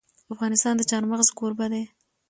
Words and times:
افغانستان 0.33 0.73
د 0.77 0.81
چار 0.91 1.03
مغز 1.11 1.29
کوربه 1.37 1.65
دی. 1.73 1.83